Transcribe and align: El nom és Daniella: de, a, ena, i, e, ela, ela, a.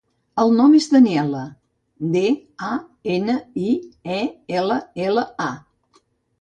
El 0.43 0.53
nom 0.59 0.71
és 0.77 0.87
Daniella: 0.93 1.41
de, 2.15 2.23
a, 2.69 2.71
ena, 3.19 3.37
i, 3.67 3.77
e, 4.19 4.21
ela, 4.65 4.81
ela, 5.09 5.31
a. 5.51 6.05